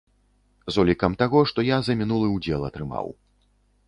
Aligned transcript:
З 0.75 0.85
улікам 0.85 1.17
таго, 1.19 1.41
што 1.51 1.65
я 1.67 1.77
за 1.87 1.93
мінулы 1.99 2.27
ўдзел 2.31 2.65
атрымаў. 2.69 3.13